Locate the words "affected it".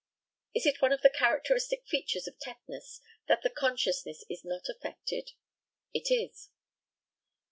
4.67-6.09